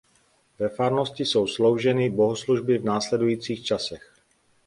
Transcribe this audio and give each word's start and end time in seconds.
Ve 0.59 0.69
farnosti 0.69 1.25
jsou 1.25 1.47
slouženy 1.47 2.09
bohoslužby 2.09 2.77
v 2.77 2.85
následujících 2.85 3.63
časech. 3.65 4.13